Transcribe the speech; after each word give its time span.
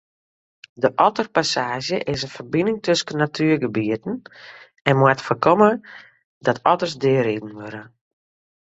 De 0.83 0.89
otterpassaazje 1.07 1.97
is 2.13 2.21
in 2.25 2.29
ferbining 2.31 2.81
tusken 2.85 3.17
natuergebieten 3.17 4.15
en 4.83 4.97
moat 4.97 5.21
foarkomme 5.27 5.71
dat 6.45 6.63
otters 6.71 6.95
deariden 7.05 7.51
wurde. 7.57 7.81